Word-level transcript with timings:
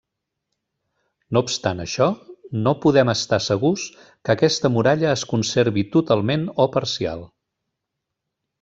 No 1.37 1.43
obstant 1.47 1.83
això, 1.83 2.07
no 2.67 2.73
podem 2.85 3.11
estar 3.13 3.39
segurs 3.49 3.85
que 4.07 4.35
aquesta 4.35 4.73
muralla 4.79 5.13
es 5.19 5.27
conservi 5.35 5.85
totalment 5.99 6.49
o 6.67 6.69
parcial. 6.79 7.23